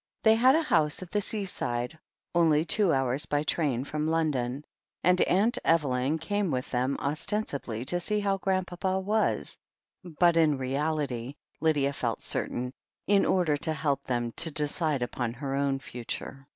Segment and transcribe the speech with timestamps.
[0.23, 1.99] They had a house at die seaside,
[2.33, 4.65] only two hours by train from London,
[5.03, 9.59] and Aunt Evelyn came with them, ostensibly to see how Grandpapa was,
[10.03, 12.73] but in reality, Lydia felt certain,
[13.05, 16.47] in order to help them to decide upon her own future.